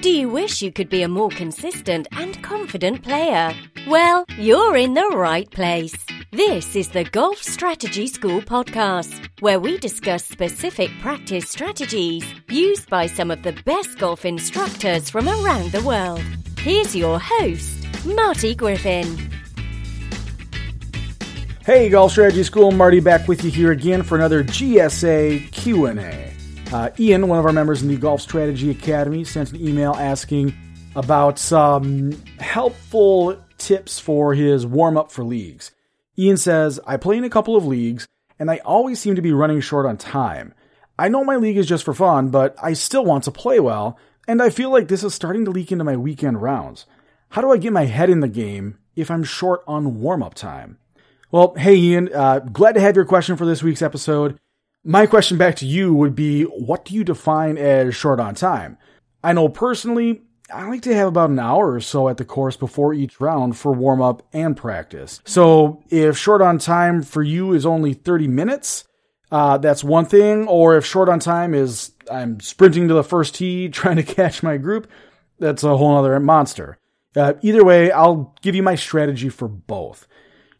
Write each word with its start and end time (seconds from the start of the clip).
Do 0.00 0.10
you 0.10 0.28
wish 0.28 0.62
you 0.62 0.70
could 0.70 0.88
be 0.88 1.02
a 1.02 1.08
more 1.08 1.28
consistent 1.28 2.06
and 2.12 2.40
confident 2.40 3.02
player? 3.02 3.52
Well, 3.88 4.24
you're 4.36 4.76
in 4.76 4.94
the 4.94 5.08
right 5.08 5.50
place. 5.50 5.92
This 6.30 6.76
is 6.76 6.90
the 6.90 7.02
Golf 7.02 7.42
Strategy 7.42 8.06
School 8.06 8.40
podcast, 8.40 9.28
where 9.40 9.58
we 9.58 9.76
discuss 9.76 10.24
specific 10.24 10.92
practice 11.00 11.48
strategies 11.48 12.24
used 12.48 12.88
by 12.88 13.06
some 13.06 13.32
of 13.32 13.42
the 13.42 13.60
best 13.64 13.98
golf 13.98 14.24
instructors 14.24 15.10
from 15.10 15.28
around 15.28 15.72
the 15.72 15.82
world. 15.82 16.22
Here's 16.60 16.94
your 16.94 17.18
host, 17.18 17.84
Marty 18.06 18.54
Griffin. 18.54 19.18
Hey, 21.66 21.88
Golf 21.88 22.12
Strategy 22.12 22.44
School, 22.44 22.70
Marty 22.70 23.00
back 23.00 23.26
with 23.26 23.44
you 23.44 23.50
here 23.50 23.72
again 23.72 24.04
for 24.04 24.14
another 24.14 24.44
GSA 24.44 25.50
Q&A. 25.50 26.27
Uh, 26.70 26.90
Ian, 26.98 27.28
one 27.28 27.38
of 27.38 27.46
our 27.46 27.52
members 27.52 27.80
in 27.80 27.88
the 27.88 27.96
Golf 27.96 28.20
Strategy 28.20 28.70
Academy, 28.70 29.24
sent 29.24 29.52
an 29.52 29.66
email 29.66 29.94
asking 29.94 30.52
about 30.94 31.38
some 31.38 32.12
helpful 32.38 33.42
tips 33.56 33.98
for 33.98 34.34
his 34.34 34.66
warm 34.66 34.98
up 34.98 35.10
for 35.10 35.24
leagues. 35.24 35.70
Ian 36.18 36.36
says, 36.36 36.78
I 36.86 36.98
play 36.98 37.16
in 37.16 37.24
a 37.24 37.30
couple 37.30 37.56
of 37.56 37.64
leagues, 37.64 38.06
and 38.38 38.50
I 38.50 38.58
always 38.58 39.00
seem 39.00 39.14
to 39.14 39.22
be 39.22 39.32
running 39.32 39.62
short 39.62 39.86
on 39.86 39.96
time. 39.96 40.52
I 40.98 41.08
know 41.08 41.24
my 41.24 41.36
league 41.36 41.56
is 41.56 41.66
just 41.66 41.84
for 41.84 41.94
fun, 41.94 42.28
but 42.28 42.54
I 42.62 42.74
still 42.74 43.04
want 43.04 43.24
to 43.24 43.30
play 43.30 43.60
well, 43.60 43.98
and 44.26 44.42
I 44.42 44.50
feel 44.50 44.70
like 44.70 44.88
this 44.88 45.02
is 45.02 45.14
starting 45.14 45.46
to 45.46 45.50
leak 45.50 45.72
into 45.72 45.84
my 45.84 45.96
weekend 45.96 46.42
rounds. 46.42 46.84
How 47.30 47.40
do 47.40 47.50
I 47.50 47.56
get 47.56 47.72
my 47.72 47.86
head 47.86 48.10
in 48.10 48.20
the 48.20 48.28
game 48.28 48.78
if 48.94 49.10
I'm 49.10 49.24
short 49.24 49.62
on 49.66 50.00
warm 50.00 50.22
up 50.22 50.34
time? 50.34 50.76
Well, 51.30 51.54
hey 51.56 51.76
Ian, 51.76 52.12
uh, 52.14 52.40
glad 52.40 52.72
to 52.72 52.80
have 52.80 52.96
your 52.96 53.04
question 53.04 53.36
for 53.36 53.46
this 53.46 53.62
week's 53.62 53.82
episode. 53.82 54.38
My 54.84 55.06
question 55.06 55.38
back 55.38 55.56
to 55.56 55.66
you 55.66 55.92
would 55.92 56.14
be 56.14 56.44
what 56.44 56.84
do 56.84 56.94
you 56.94 57.04
define 57.04 57.58
as 57.58 57.94
short 57.94 58.20
on 58.20 58.34
time? 58.34 58.78
I 59.22 59.32
know 59.32 59.48
personally, 59.48 60.22
I 60.52 60.66
like 60.66 60.82
to 60.82 60.94
have 60.94 61.08
about 61.08 61.30
an 61.30 61.38
hour 61.38 61.72
or 61.72 61.80
so 61.80 62.08
at 62.08 62.16
the 62.16 62.24
course 62.24 62.56
before 62.56 62.94
each 62.94 63.20
round 63.20 63.56
for 63.56 63.72
warm 63.72 64.00
up 64.00 64.22
and 64.32 64.56
practice. 64.56 65.20
So 65.24 65.82
if 65.90 66.16
short 66.16 66.40
on 66.40 66.58
time 66.58 67.02
for 67.02 67.22
you 67.22 67.52
is 67.52 67.66
only 67.66 67.92
30 67.92 68.28
minutes, 68.28 68.84
uh, 69.30 69.58
that's 69.58 69.84
one 69.84 70.06
thing. 70.06 70.46
Or 70.46 70.76
if 70.76 70.86
short 70.86 71.08
on 71.08 71.20
time 71.20 71.54
is 71.54 71.92
I'm 72.10 72.40
sprinting 72.40 72.88
to 72.88 72.94
the 72.94 73.04
first 73.04 73.34
tee 73.34 73.68
trying 73.68 73.96
to 73.96 74.02
catch 74.02 74.42
my 74.42 74.56
group, 74.56 74.88
that's 75.38 75.64
a 75.64 75.76
whole 75.76 75.96
other 75.98 76.18
monster. 76.20 76.78
Uh, 77.14 77.34
either 77.42 77.64
way, 77.64 77.90
I'll 77.90 78.34
give 78.42 78.54
you 78.54 78.62
my 78.62 78.76
strategy 78.76 79.28
for 79.28 79.48
both. 79.48 80.06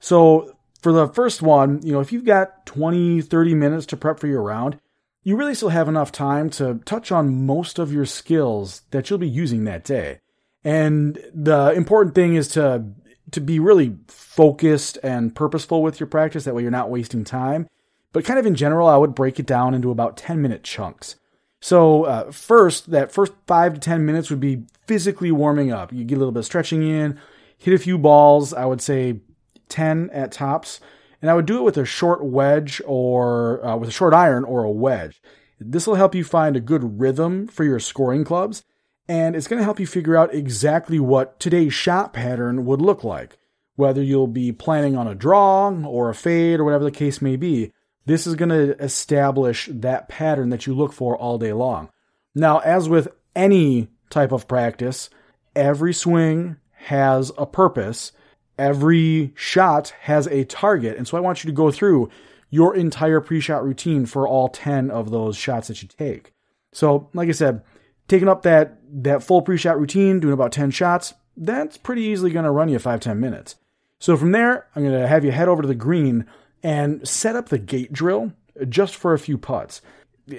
So 0.00 0.57
for 0.78 0.92
the 0.92 1.08
first 1.08 1.42
one, 1.42 1.80
you 1.82 1.92
know, 1.92 2.00
if 2.00 2.12
you've 2.12 2.24
got 2.24 2.66
20, 2.66 3.20
30 3.22 3.54
minutes 3.54 3.86
to 3.86 3.96
prep 3.96 4.20
for 4.20 4.26
your 4.26 4.42
round, 4.42 4.78
you 5.22 5.36
really 5.36 5.54
still 5.54 5.68
have 5.70 5.88
enough 5.88 6.12
time 6.12 6.48
to 6.50 6.80
touch 6.84 7.10
on 7.12 7.46
most 7.46 7.78
of 7.78 7.92
your 7.92 8.06
skills 8.06 8.82
that 8.90 9.10
you'll 9.10 9.18
be 9.18 9.28
using 9.28 9.64
that 9.64 9.84
day. 9.84 10.20
And 10.64 11.18
the 11.34 11.72
important 11.72 12.14
thing 12.14 12.34
is 12.34 12.48
to 12.48 12.84
to 13.32 13.40
be 13.40 13.60
really 13.60 13.94
focused 14.06 14.96
and 15.02 15.34
purposeful 15.34 15.82
with 15.82 16.00
your 16.00 16.06
practice 16.06 16.44
that 16.44 16.54
way 16.54 16.62
you're 16.62 16.70
not 16.70 16.88
wasting 16.88 17.24
time. 17.24 17.68
But 18.12 18.24
kind 18.24 18.38
of 18.38 18.46
in 18.46 18.54
general, 18.54 18.88
I 18.88 18.96
would 18.96 19.14
break 19.14 19.38
it 19.38 19.44
down 19.44 19.74
into 19.74 19.90
about 19.90 20.16
10 20.16 20.40
minute 20.40 20.64
chunks. 20.64 21.16
So, 21.60 22.04
uh, 22.04 22.30
first, 22.30 22.90
that 22.90 23.12
first 23.12 23.32
5 23.46 23.74
to 23.74 23.80
10 23.80 24.06
minutes 24.06 24.30
would 24.30 24.40
be 24.40 24.62
physically 24.86 25.30
warming 25.30 25.72
up. 25.72 25.92
You 25.92 26.04
get 26.04 26.14
a 26.14 26.18
little 26.18 26.32
bit 26.32 26.40
of 26.40 26.46
stretching 26.46 26.82
in, 26.82 27.18
hit 27.58 27.74
a 27.74 27.78
few 27.78 27.98
balls, 27.98 28.54
I 28.54 28.64
would 28.64 28.80
say 28.80 29.20
10 29.68 30.10
at 30.12 30.32
tops. 30.32 30.80
And 31.20 31.30
I 31.30 31.34
would 31.34 31.46
do 31.46 31.58
it 31.58 31.62
with 31.62 31.76
a 31.76 31.84
short 31.84 32.24
wedge 32.24 32.80
or 32.86 33.64
uh, 33.64 33.76
with 33.76 33.88
a 33.88 33.92
short 33.92 34.14
iron 34.14 34.44
or 34.44 34.62
a 34.64 34.70
wedge. 34.70 35.20
This 35.60 35.86
will 35.86 35.96
help 35.96 36.14
you 36.14 36.24
find 36.24 36.56
a 36.56 36.60
good 36.60 37.00
rhythm 37.00 37.48
for 37.48 37.64
your 37.64 37.80
scoring 37.80 38.24
clubs. 38.24 38.62
And 39.08 39.34
it's 39.34 39.48
going 39.48 39.58
to 39.58 39.64
help 39.64 39.80
you 39.80 39.86
figure 39.86 40.16
out 40.16 40.34
exactly 40.34 41.00
what 41.00 41.40
today's 41.40 41.74
shot 41.74 42.12
pattern 42.12 42.66
would 42.66 42.80
look 42.80 43.02
like. 43.02 43.38
Whether 43.74 44.02
you'll 44.02 44.26
be 44.26 44.52
planning 44.52 44.96
on 44.96 45.08
a 45.08 45.14
draw 45.14 45.70
or 45.70 46.10
a 46.10 46.14
fade 46.14 46.60
or 46.60 46.64
whatever 46.64 46.84
the 46.84 46.90
case 46.90 47.22
may 47.22 47.36
be, 47.36 47.72
this 48.06 48.26
is 48.26 48.34
going 48.34 48.48
to 48.50 48.76
establish 48.82 49.68
that 49.72 50.08
pattern 50.08 50.50
that 50.50 50.66
you 50.66 50.74
look 50.74 50.92
for 50.92 51.16
all 51.16 51.38
day 51.38 51.52
long. 51.52 51.90
Now, 52.34 52.58
as 52.58 52.88
with 52.88 53.08
any 53.34 53.88
type 54.10 54.32
of 54.32 54.48
practice, 54.48 55.10
every 55.54 55.94
swing 55.94 56.56
has 56.72 57.32
a 57.36 57.46
purpose 57.46 58.12
every 58.58 59.32
shot 59.34 59.94
has 60.00 60.26
a 60.26 60.44
target. 60.44 60.96
And 60.96 61.06
so 61.06 61.16
I 61.16 61.20
want 61.20 61.44
you 61.44 61.48
to 61.48 61.54
go 61.54 61.70
through 61.70 62.08
your 62.50 62.74
entire 62.74 63.20
pre 63.20 63.40
shot 63.40 63.64
routine 63.64 64.06
for 64.06 64.26
all 64.26 64.48
10 64.48 64.90
of 64.90 65.10
those 65.10 65.36
shots 65.36 65.68
that 65.68 65.82
you 65.82 65.88
take. 65.88 66.32
So, 66.72 67.08
like 67.14 67.28
I 67.28 67.32
said, 67.32 67.62
taking 68.08 68.28
up 68.28 68.42
that, 68.42 68.78
that 69.02 69.22
full 69.22 69.42
pre 69.42 69.56
shot 69.56 69.78
routine, 69.78 70.20
doing 70.20 70.34
about 70.34 70.52
10 70.52 70.70
shots, 70.70 71.14
that's 71.36 71.76
pretty 71.76 72.02
easily 72.02 72.30
going 72.30 72.44
to 72.44 72.50
run 72.50 72.68
you 72.68 72.78
five 72.78 73.00
ten 73.00 73.20
minutes. 73.20 73.56
So 74.00 74.16
from 74.16 74.32
there, 74.32 74.66
I'm 74.74 74.82
going 74.82 75.00
to 75.00 75.08
have 75.08 75.24
you 75.24 75.30
head 75.30 75.48
over 75.48 75.62
to 75.62 75.68
the 75.68 75.74
green 75.74 76.26
and 76.62 77.06
set 77.06 77.36
up 77.36 77.48
the 77.48 77.58
gate 77.58 77.92
drill 77.92 78.32
just 78.68 78.96
for 78.96 79.12
a 79.12 79.18
few 79.18 79.38
putts. 79.38 79.80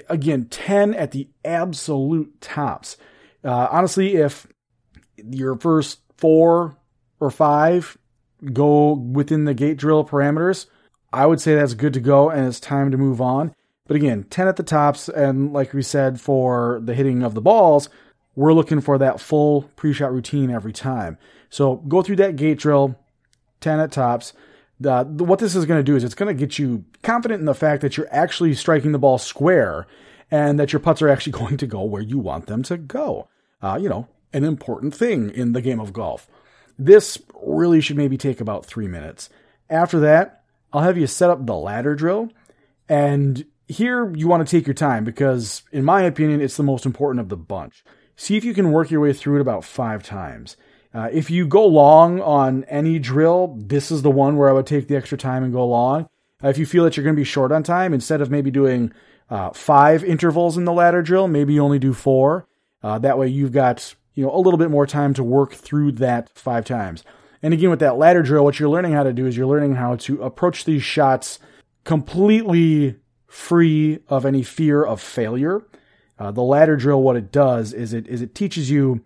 Again, 0.08 0.46
10 0.46 0.94
at 0.94 1.10
the 1.10 1.28
absolute 1.44 2.40
tops. 2.40 2.96
Uh, 3.42 3.68
honestly, 3.70 4.16
if 4.16 4.46
your 5.16 5.56
first 5.56 6.00
four 6.16 6.76
or 7.18 7.30
five 7.30 7.96
go 8.52 8.92
within 8.92 9.44
the 9.44 9.54
gate 9.54 9.76
drill 9.76 10.04
parameters, 10.04 10.66
I 11.12 11.26
would 11.26 11.40
say 11.40 11.54
that's 11.54 11.74
good 11.74 11.94
to 11.94 12.00
go 12.00 12.30
and 12.30 12.46
it's 12.46 12.60
time 12.60 12.90
to 12.90 12.96
move 12.96 13.20
on. 13.20 13.54
But 13.86 13.96
again, 13.96 14.24
10 14.30 14.46
at 14.46 14.56
the 14.56 14.62
tops, 14.62 15.08
and 15.08 15.52
like 15.52 15.72
we 15.72 15.82
said 15.82 16.20
for 16.20 16.80
the 16.84 16.94
hitting 16.94 17.22
of 17.22 17.34
the 17.34 17.40
balls, 17.40 17.88
we're 18.36 18.52
looking 18.52 18.80
for 18.80 18.98
that 18.98 19.20
full 19.20 19.62
pre 19.74 19.92
shot 19.92 20.12
routine 20.12 20.50
every 20.50 20.72
time. 20.72 21.18
So 21.50 21.76
go 21.76 22.00
through 22.00 22.16
that 22.16 22.36
gate 22.36 22.58
drill, 22.58 22.96
10 23.60 23.80
at 23.80 23.90
tops. 23.90 24.32
Uh, 24.84 25.04
what 25.04 25.40
this 25.40 25.56
is 25.56 25.66
going 25.66 25.80
to 25.80 25.84
do 25.84 25.96
is 25.96 26.04
it's 26.04 26.14
going 26.14 26.34
to 26.34 26.38
get 26.38 26.58
you 26.58 26.84
confident 27.02 27.40
in 27.40 27.46
the 27.46 27.54
fact 27.54 27.82
that 27.82 27.96
you're 27.96 28.08
actually 28.10 28.54
striking 28.54 28.92
the 28.92 28.98
ball 28.98 29.18
square 29.18 29.86
and 30.30 30.58
that 30.58 30.72
your 30.72 30.80
putts 30.80 31.02
are 31.02 31.08
actually 31.08 31.32
going 31.38 31.56
to 31.56 31.66
go 31.66 31.82
where 31.82 32.00
you 32.00 32.18
want 32.18 32.46
them 32.46 32.62
to 32.62 32.76
go. 32.76 33.28
Uh, 33.60 33.78
you 33.80 33.88
know, 33.88 34.06
an 34.32 34.44
important 34.44 34.94
thing 34.94 35.30
in 35.30 35.52
the 35.52 35.60
game 35.60 35.80
of 35.80 35.92
golf. 35.92 36.28
This 36.80 37.20
really 37.42 37.82
should 37.82 37.98
maybe 37.98 38.16
take 38.16 38.40
about 38.40 38.64
three 38.64 38.88
minutes. 38.88 39.28
After 39.68 40.00
that, 40.00 40.44
I'll 40.72 40.80
have 40.80 40.96
you 40.96 41.06
set 41.06 41.28
up 41.28 41.44
the 41.44 41.54
ladder 41.54 41.94
drill. 41.94 42.30
And 42.88 43.44
here 43.68 44.10
you 44.16 44.26
want 44.26 44.46
to 44.46 44.50
take 44.50 44.66
your 44.66 44.74
time 44.74 45.04
because, 45.04 45.62
in 45.72 45.84
my 45.84 46.02
opinion, 46.02 46.40
it's 46.40 46.56
the 46.56 46.62
most 46.62 46.86
important 46.86 47.20
of 47.20 47.28
the 47.28 47.36
bunch. 47.36 47.84
See 48.16 48.36
if 48.38 48.44
you 48.44 48.54
can 48.54 48.72
work 48.72 48.90
your 48.90 49.00
way 49.00 49.12
through 49.12 49.36
it 49.36 49.42
about 49.42 49.64
five 49.64 50.02
times. 50.02 50.56
Uh, 50.94 51.08
if 51.12 51.30
you 51.30 51.46
go 51.46 51.66
long 51.66 52.20
on 52.22 52.64
any 52.64 52.98
drill, 52.98 53.56
this 53.58 53.90
is 53.90 54.00
the 54.00 54.10
one 54.10 54.36
where 54.36 54.48
I 54.48 54.52
would 54.52 54.66
take 54.66 54.88
the 54.88 54.96
extra 54.96 55.18
time 55.18 55.44
and 55.44 55.52
go 55.52 55.66
long. 55.66 56.08
Uh, 56.42 56.48
if 56.48 56.56
you 56.56 56.64
feel 56.64 56.84
that 56.84 56.96
you're 56.96 57.04
going 57.04 57.14
to 57.14 57.20
be 57.20 57.24
short 57.24 57.52
on 57.52 57.62
time, 57.62 57.92
instead 57.92 58.22
of 58.22 58.30
maybe 58.30 58.50
doing 58.50 58.92
uh, 59.28 59.50
five 59.50 60.02
intervals 60.02 60.56
in 60.56 60.64
the 60.64 60.72
ladder 60.72 61.02
drill, 61.02 61.28
maybe 61.28 61.54
you 61.54 61.62
only 61.62 61.78
do 61.78 61.92
four. 61.92 62.48
Uh, 62.82 62.98
that 62.98 63.18
way 63.18 63.28
you've 63.28 63.52
got 63.52 63.94
you 64.14 64.24
know, 64.24 64.34
a 64.34 64.38
little 64.38 64.58
bit 64.58 64.70
more 64.70 64.86
time 64.86 65.14
to 65.14 65.22
work 65.22 65.52
through 65.52 65.92
that 65.92 66.30
five 66.30 66.64
times. 66.64 67.04
And 67.42 67.54
again, 67.54 67.70
with 67.70 67.80
that 67.80 67.96
ladder 67.96 68.22
drill, 68.22 68.44
what 68.44 68.58
you're 68.58 68.68
learning 68.68 68.92
how 68.92 69.02
to 69.02 69.12
do 69.12 69.26
is 69.26 69.36
you're 69.36 69.46
learning 69.46 69.76
how 69.76 69.96
to 69.96 70.22
approach 70.22 70.64
these 70.64 70.82
shots 70.82 71.38
completely 71.84 72.96
free 73.26 74.00
of 74.08 74.26
any 74.26 74.42
fear 74.42 74.84
of 74.84 75.00
failure. 75.00 75.66
Uh, 76.18 76.30
the 76.30 76.42
ladder 76.42 76.76
drill, 76.76 77.02
what 77.02 77.16
it 77.16 77.32
does 77.32 77.72
is 77.72 77.94
it 77.94 78.06
is 78.08 78.20
it 78.20 78.34
teaches 78.34 78.70
you 78.70 79.02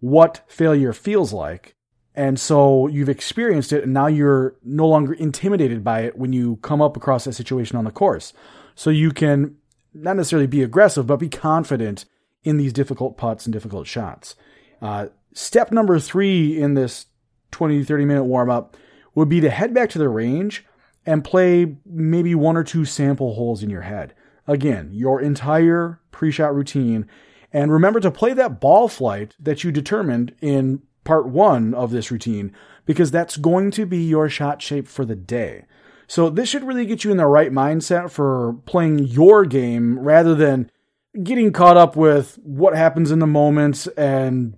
what 0.00 0.44
failure 0.48 0.92
feels 0.92 1.32
like. 1.32 1.74
And 2.14 2.38
so 2.38 2.88
you've 2.88 3.08
experienced 3.08 3.72
it, 3.72 3.84
and 3.84 3.94
now 3.94 4.06
you're 4.06 4.56
no 4.62 4.86
longer 4.86 5.14
intimidated 5.14 5.82
by 5.82 6.00
it 6.00 6.18
when 6.18 6.34
you 6.34 6.56
come 6.56 6.82
up 6.82 6.94
across 6.94 7.24
that 7.24 7.32
situation 7.32 7.78
on 7.78 7.84
the 7.84 7.90
course. 7.90 8.34
So 8.74 8.90
you 8.90 9.12
can 9.12 9.56
not 9.94 10.16
necessarily 10.16 10.46
be 10.46 10.62
aggressive, 10.62 11.06
but 11.06 11.16
be 11.16 11.30
confident 11.30 12.04
in 12.44 12.56
these 12.56 12.72
difficult 12.72 13.16
putts 13.16 13.46
and 13.46 13.52
difficult 13.52 13.86
shots. 13.86 14.34
Uh, 14.80 15.06
step 15.32 15.70
number 15.70 15.98
three 15.98 16.60
in 16.60 16.74
this 16.74 17.06
20 17.52 17.84
30 17.84 18.04
minute 18.04 18.24
warm 18.24 18.50
up 18.50 18.76
would 19.14 19.28
be 19.28 19.40
to 19.40 19.50
head 19.50 19.74
back 19.74 19.90
to 19.90 19.98
the 19.98 20.08
range 20.08 20.64
and 21.04 21.24
play 21.24 21.76
maybe 21.84 22.34
one 22.34 22.56
or 22.56 22.64
two 22.64 22.84
sample 22.84 23.34
holes 23.34 23.62
in 23.62 23.70
your 23.70 23.82
head. 23.82 24.14
Again, 24.46 24.90
your 24.92 25.20
entire 25.20 26.00
pre 26.10 26.30
shot 26.30 26.54
routine. 26.54 27.06
And 27.52 27.70
remember 27.70 28.00
to 28.00 28.10
play 28.10 28.32
that 28.34 28.60
ball 28.60 28.88
flight 28.88 29.36
that 29.38 29.62
you 29.62 29.70
determined 29.70 30.34
in 30.40 30.82
part 31.04 31.28
one 31.28 31.74
of 31.74 31.90
this 31.90 32.10
routine 32.10 32.52
because 32.86 33.10
that's 33.10 33.36
going 33.36 33.70
to 33.72 33.84
be 33.84 33.98
your 33.98 34.28
shot 34.28 34.62
shape 34.62 34.88
for 34.88 35.04
the 35.04 35.16
day. 35.16 35.64
So 36.06 36.30
this 36.30 36.48
should 36.48 36.64
really 36.64 36.86
get 36.86 37.04
you 37.04 37.10
in 37.10 37.16
the 37.16 37.26
right 37.26 37.52
mindset 37.52 38.10
for 38.10 38.54
playing 38.66 39.00
your 39.00 39.44
game 39.44 39.98
rather 39.98 40.34
than 40.34 40.70
getting 41.20 41.52
caught 41.52 41.76
up 41.76 41.96
with 41.96 42.38
what 42.42 42.76
happens 42.76 43.10
in 43.10 43.18
the 43.18 43.26
moment 43.26 43.86
and 43.96 44.56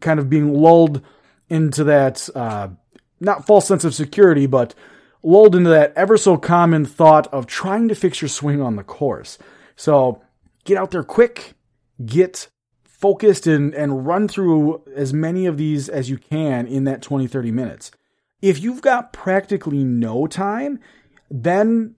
kind 0.00 0.20
of 0.20 0.30
being 0.30 0.52
lulled 0.52 1.02
into 1.48 1.84
that 1.84 2.28
uh, 2.34 2.68
not 3.20 3.46
false 3.46 3.66
sense 3.66 3.84
of 3.84 3.94
security, 3.94 4.46
but 4.46 4.74
lulled 5.22 5.56
into 5.56 5.70
that 5.70 5.92
ever 5.96 6.16
so 6.16 6.36
common 6.36 6.84
thought 6.84 7.26
of 7.28 7.46
trying 7.46 7.88
to 7.88 7.94
fix 7.94 8.20
your 8.20 8.28
swing 8.28 8.60
on 8.60 8.76
the 8.76 8.84
course. 8.84 9.38
So 9.74 10.22
get 10.64 10.78
out 10.78 10.90
there 10.90 11.02
quick, 11.02 11.54
get 12.04 12.48
focused 12.84 13.46
and, 13.46 13.74
and 13.74 14.06
run 14.06 14.28
through 14.28 14.82
as 14.94 15.12
many 15.12 15.46
of 15.46 15.56
these 15.56 15.88
as 15.88 16.08
you 16.08 16.18
can 16.18 16.66
in 16.66 16.84
that 16.84 17.02
20, 17.02 17.26
30 17.26 17.50
minutes. 17.50 17.90
If 18.40 18.62
you've 18.62 18.82
got 18.82 19.12
practically 19.12 19.82
no 19.82 20.26
time, 20.26 20.78
then 21.30 21.94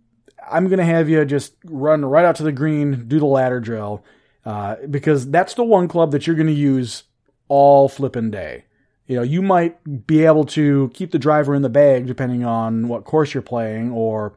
I'm 0.50 0.66
going 0.68 0.78
to 0.78 0.84
have 0.84 1.08
you 1.08 1.24
just 1.24 1.54
run 1.64 2.04
right 2.04 2.24
out 2.24 2.36
to 2.36 2.42
the 2.42 2.52
green, 2.52 3.06
do 3.08 3.18
the 3.18 3.26
ladder 3.26 3.60
drill, 3.60 4.04
uh, 4.44 4.76
because 4.88 5.30
that's 5.30 5.54
the 5.54 5.64
one 5.64 5.88
club 5.88 6.12
that 6.12 6.26
you're 6.26 6.36
going 6.36 6.48
to 6.48 6.52
use 6.52 7.04
all 7.48 7.88
flipping 7.88 8.30
day. 8.30 8.64
You 9.06 9.16
know, 9.16 9.22
you 9.22 9.40
might 9.40 10.06
be 10.06 10.24
able 10.24 10.44
to 10.46 10.90
keep 10.94 11.12
the 11.12 11.18
driver 11.18 11.54
in 11.54 11.62
the 11.62 11.70
bag 11.70 12.06
depending 12.06 12.44
on 12.44 12.88
what 12.88 13.04
course 13.04 13.32
you're 13.32 13.42
playing 13.42 13.90
or, 13.90 14.34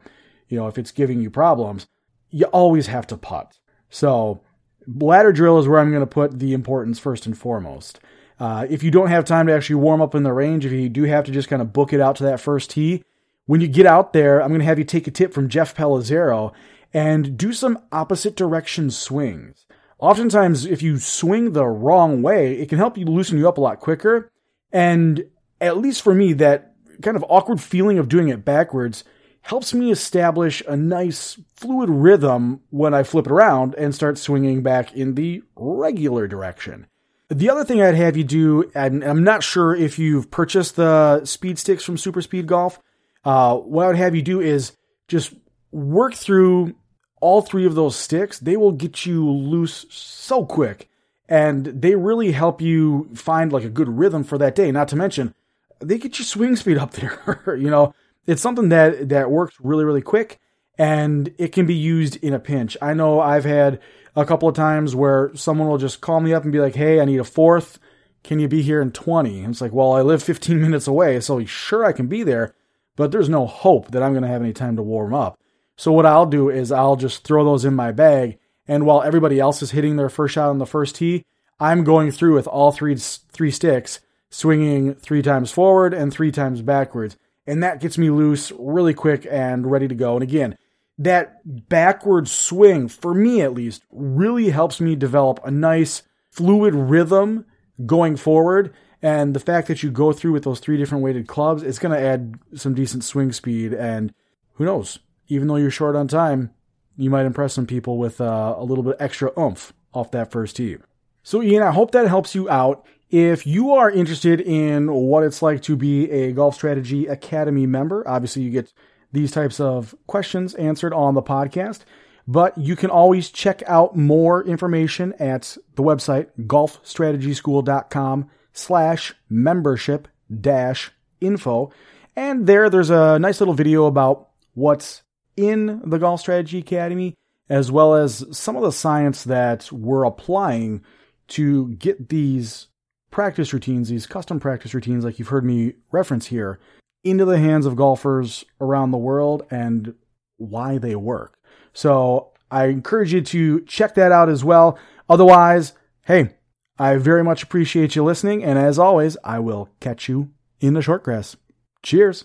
you 0.48 0.56
know, 0.56 0.66
if 0.66 0.78
it's 0.78 0.90
giving 0.90 1.20
you 1.20 1.30
problems. 1.30 1.86
You 2.30 2.46
always 2.46 2.86
have 2.86 3.06
to 3.08 3.18
putt. 3.18 3.58
So, 3.90 4.40
ladder 4.86 5.32
drill 5.32 5.58
is 5.58 5.68
where 5.68 5.78
I'm 5.78 5.90
going 5.90 6.00
to 6.00 6.06
put 6.06 6.38
the 6.38 6.54
importance 6.54 6.98
first 6.98 7.26
and 7.26 7.36
foremost. 7.36 8.00
Uh, 8.40 8.66
if 8.70 8.82
you 8.82 8.90
don't 8.90 9.08
have 9.08 9.24
time 9.24 9.46
to 9.46 9.52
actually 9.52 9.76
warm 9.76 10.00
up 10.00 10.14
in 10.14 10.22
the 10.22 10.32
range, 10.32 10.64
if 10.64 10.72
you 10.72 10.88
do 10.88 11.04
have 11.04 11.24
to 11.24 11.30
just 11.30 11.48
kind 11.48 11.60
of 11.60 11.72
book 11.72 11.92
it 11.92 12.00
out 12.00 12.16
to 12.16 12.24
that 12.24 12.40
first 12.40 12.70
tee, 12.70 13.04
when 13.46 13.60
you 13.60 13.68
get 13.68 13.86
out 13.86 14.12
there, 14.12 14.40
I'm 14.40 14.48
going 14.48 14.60
to 14.60 14.66
have 14.66 14.78
you 14.78 14.84
take 14.84 15.06
a 15.06 15.10
tip 15.10 15.32
from 15.32 15.48
Jeff 15.48 15.74
Pelizarro 15.74 16.52
and 16.92 17.36
do 17.36 17.52
some 17.52 17.78
opposite 17.90 18.36
direction 18.36 18.90
swings. 18.90 19.66
Oftentimes, 19.98 20.66
if 20.66 20.82
you 20.82 20.98
swing 20.98 21.52
the 21.52 21.66
wrong 21.66 22.22
way, 22.22 22.54
it 22.54 22.68
can 22.68 22.78
help 22.78 22.98
you 22.98 23.04
loosen 23.06 23.38
you 23.38 23.48
up 23.48 23.58
a 23.58 23.60
lot 23.60 23.80
quicker. 23.80 24.30
And 24.72 25.24
at 25.60 25.78
least 25.78 26.02
for 26.02 26.14
me, 26.14 26.32
that 26.34 26.74
kind 27.02 27.16
of 27.16 27.24
awkward 27.28 27.60
feeling 27.60 27.98
of 27.98 28.08
doing 28.08 28.28
it 28.28 28.44
backwards 28.44 29.04
helps 29.42 29.74
me 29.74 29.90
establish 29.90 30.62
a 30.68 30.76
nice 30.76 31.38
fluid 31.54 31.90
rhythm 31.90 32.60
when 32.70 32.94
I 32.94 33.02
flip 33.02 33.26
it 33.26 33.32
around 33.32 33.74
and 33.74 33.94
start 33.94 34.18
swinging 34.18 34.62
back 34.62 34.94
in 34.94 35.14
the 35.14 35.42
regular 35.56 36.28
direction. 36.28 36.86
The 37.28 37.50
other 37.50 37.64
thing 37.64 37.80
I'd 37.80 37.94
have 37.94 38.16
you 38.16 38.24
do, 38.24 38.70
and 38.74 39.02
I'm 39.02 39.24
not 39.24 39.42
sure 39.42 39.74
if 39.74 39.98
you've 39.98 40.30
purchased 40.30 40.76
the 40.76 41.24
speed 41.24 41.58
sticks 41.58 41.82
from 41.82 41.96
Super 41.96 42.22
Speed 42.22 42.46
Golf, 42.46 42.80
uh, 43.24 43.56
what 43.56 43.84
I 43.84 43.86
would 43.88 43.96
have 43.96 44.14
you 44.14 44.22
do 44.22 44.40
is 44.40 44.72
just 45.08 45.34
work 45.70 46.14
through 46.14 46.74
all 47.20 47.40
three 47.40 47.66
of 47.66 47.74
those 47.74 47.96
sticks. 47.96 48.38
They 48.38 48.56
will 48.56 48.72
get 48.72 49.06
you 49.06 49.30
loose 49.30 49.86
so 49.90 50.44
quick 50.44 50.88
and 51.28 51.66
they 51.66 51.94
really 51.94 52.32
help 52.32 52.60
you 52.60 53.08
find 53.14 53.52
like 53.52 53.64
a 53.64 53.70
good 53.70 53.88
rhythm 53.88 54.24
for 54.24 54.38
that 54.38 54.54
day. 54.54 54.70
Not 54.72 54.88
to 54.88 54.96
mention, 54.96 55.34
they 55.80 55.98
get 55.98 56.18
your 56.18 56.26
swing 56.26 56.56
speed 56.56 56.78
up 56.78 56.90
there. 56.92 57.56
you 57.56 57.70
know, 57.70 57.94
it's 58.26 58.42
something 58.42 58.68
that, 58.70 59.08
that 59.08 59.30
works 59.30 59.56
really, 59.60 59.84
really 59.84 60.02
quick 60.02 60.40
and 60.78 61.32
it 61.38 61.52
can 61.52 61.66
be 61.66 61.74
used 61.74 62.16
in 62.16 62.34
a 62.34 62.40
pinch. 62.40 62.76
I 62.82 62.94
know 62.94 63.20
I've 63.20 63.44
had 63.44 63.80
a 64.16 64.24
couple 64.24 64.48
of 64.48 64.54
times 64.54 64.96
where 64.96 65.30
someone 65.34 65.68
will 65.68 65.78
just 65.78 66.00
call 66.00 66.20
me 66.20 66.34
up 66.34 66.42
and 66.42 66.52
be 66.52 66.60
like, 66.60 66.74
Hey, 66.74 67.00
I 67.00 67.04
need 67.04 67.20
a 67.20 67.24
fourth. 67.24 67.78
Can 68.24 68.38
you 68.38 68.48
be 68.48 68.62
here 68.62 68.80
in 68.80 68.92
20? 68.92 69.40
And 69.40 69.50
it's 69.50 69.60
like, 69.60 69.72
well, 69.72 69.92
I 69.94 70.02
live 70.02 70.22
15 70.22 70.60
minutes 70.60 70.86
away, 70.86 71.18
so 71.20 71.44
sure 71.44 71.84
I 71.84 71.92
can 71.92 72.06
be 72.06 72.22
there 72.22 72.54
but 72.96 73.10
there's 73.10 73.28
no 73.28 73.46
hope 73.46 73.90
that 73.90 74.02
I'm 74.02 74.12
going 74.12 74.22
to 74.22 74.28
have 74.28 74.42
any 74.42 74.52
time 74.52 74.76
to 74.76 74.82
warm 74.82 75.14
up. 75.14 75.38
So 75.76 75.92
what 75.92 76.06
I'll 76.06 76.26
do 76.26 76.50
is 76.50 76.70
I'll 76.70 76.96
just 76.96 77.24
throw 77.24 77.44
those 77.44 77.64
in 77.64 77.74
my 77.74 77.92
bag, 77.92 78.38
and 78.68 78.86
while 78.86 79.02
everybody 79.02 79.40
else 79.40 79.62
is 79.62 79.72
hitting 79.72 79.96
their 79.96 80.08
first 80.08 80.34
shot 80.34 80.50
on 80.50 80.58
the 80.58 80.66
first 80.66 80.96
tee, 80.96 81.24
I'm 81.58 81.84
going 81.84 82.10
through 82.10 82.34
with 82.34 82.46
all 82.46 82.72
three 82.72 82.96
three 82.96 83.50
sticks, 83.50 84.00
swinging 84.30 84.94
three 84.94 85.22
times 85.22 85.50
forward 85.50 85.94
and 85.94 86.12
three 86.12 86.32
times 86.32 86.62
backwards, 86.62 87.16
and 87.46 87.62
that 87.62 87.80
gets 87.80 87.98
me 87.98 88.10
loose 88.10 88.52
really 88.58 88.94
quick 88.94 89.26
and 89.30 89.70
ready 89.70 89.88
to 89.88 89.94
go. 89.94 90.14
And 90.14 90.22
again, 90.22 90.56
that 90.98 91.40
backward 91.68 92.28
swing, 92.28 92.88
for 92.88 93.14
me 93.14 93.42
at 93.42 93.54
least, 93.54 93.82
really 93.90 94.50
helps 94.50 94.80
me 94.80 94.94
develop 94.94 95.40
a 95.44 95.50
nice 95.50 96.02
fluid 96.30 96.74
rhythm 96.74 97.46
going 97.86 98.16
forward 98.16 98.72
and 99.02 99.34
the 99.34 99.40
fact 99.40 99.66
that 99.66 99.82
you 99.82 99.90
go 99.90 100.12
through 100.12 100.32
with 100.32 100.44
those 100.44 100.60
three 100.60 100.76
different 100.76 101.02
weighted 101.02 101.26
clubs, 101.26 101.64
it's 101.64 101.80
going 101.80 101.98
to 101.98 102.06
add 102.06 102.38
some 102.54 102.72
decent 102.72 103.02
swing 103.02 103.32
speed. 103.32 103.74
And 103.74 104.14
who 104.54 104.64
knows? 104.64 105.00
Even 105.26 105.48
though 105.48 105.56
you're 105.56 105.72
short 105.72 105.96
on 105.96 106.06
time, 106.06 106.52
you 106.96 107.10
might 107.10 107.26
impress 107.26 107.52
some 107.54 107.66
people 107.66 107.98
with 107.98 108.20
uh, 108.20 108.54
a 108.56 108.62
little 108.62 108.84
bit 108.84 108.96
extra 109.00 109.32
oomph 109.38 109.72
off 109.92 110.12
that 110.12 110.30
first 110.30 110.56
tee. 110.56 110.76
So, 111.24 111.42
Ian, 111.42 111.64
I 111.64 111.72
hope 111.72 111.90
that 111.92 112.06
helps 112.06 112.34
you 112.34 112.48
out. 112.48 112.86
If 113.10 113.46
you 113.46 113.72
are 113.72 113.90
interested 113.90 114.40
in 114.40 114.92
what 114.92 115.24
it's 115.24 115.42
like 115.42 115.62
to 115.62 115.76
be 115.76 116.10
a 116.10 116.32
Golf 116.32 116.54
Strategy 116.54 117.06
Academy 117.06 117.66
member, 117.66 118.06
obviously 118.08 118.42
you 118.42 118.50
get 118.50 118.72
these 119.10 119.32
types 119.32 119.60
of 119.60 119.94
questions 120.06 120.54
answered 120.54 120.94
on 120.94 121.14
the 121.14 121.22
podcast. 121.22 121.80
But 122.26 122.56
you 122.56 122.76
can 122.76 122.88
always 122.88 123.30
check 123.30 123.64
out 123.66 123.96
more 123.96 124.44
information 124.44 125.12
at 125.18 125.56
the 125.74 125.82
website 125.82 126.28
golfstrategyschool.com 126.38 128.30
slash 128.52 129.14
membership 129.28 130.08
dash 130.40 130.90
info. 131.20 131.72
And 132.16 132.46
there, 132.46 132.68
there's 132.68 132.90
a 132.90 133.18
nice 133.18 133.40
little 133.40 133.54
video 133.54 133.86
about 133.86 134.28
what's 134.54 135.02
in 135.36 135.80
the 135.84 135.98
Golf 135.98 136.20
Strategy 136.20 136.58
Academy, 136.58 137.14
as 137.48 137.70
well 137.70 137.94
as 137.94 138.24
some 138.36 138.56
of 138.56 138.62
the 138.62 138.72
science 138.72 139.24
that 139.24 139.70
we're 139.72 140.04
applying 140.04 140.82
to 141.28 141.68
get 141.74 142.08
these 142.08 142.68
practice 143.10 143.52
routines, 143.52 143.88
these 143.88 144.06
custom 144.06 144.40
practice 144.40 144.74
routines, 144.74 145.04
like 145.04 145.18
you've 145.18 145.28
heard 145.28 145.44
me 145.44 145.74
reference 145.90 146.26
here, 146.26 146.58
into 147.04 147.24
the 147.24 147.38
hands 147.38 147.66
of 147.66 147.76
golfers 147.76 148.44
around 148.60 148.90
the 148.90 148.98
world 148.98 149.46
and 149.50 149.94
why 150.36 150.78
they 150.78 150.94
work. 150.94 151.38
So 151.72 152.32
I 152.50 152.66
encourage 152.66 153.12
you 153.14 153.22
to 153.22 153.60
check 153.62 153.94
that 153.94 154.12
out 154.12 154.28
as 154.28 154.44
well. 154.44 154.78
Otherwise, 155.08 155.72
hey, 156.04 156.34
I 156.78 156.96
very 156.96 157.22
much 157.22 157.42
appreciate 157.42 157.94
you 157.96 158.04
listening, 158.04 158.42
and 158.42 158.58
as 158.58 158.78
always, 158.78 159.16
I 159.24 159.38
will 159.38 159.68
catch 159.80 160.08
you 160.08 160.30
in 160.60 160.74
the 160.74 160.82
short 160.82 161.02
grass. 161.02 161.36
Cheers. 161.82 162.24